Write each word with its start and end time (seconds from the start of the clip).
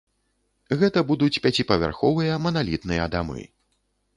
Гэта 0.79 1.03
будуць 1.09 1.41
пяціпавярховыя 1.47 2.41
маналітныя 2.47 3.05
дамы. 3.19 3.41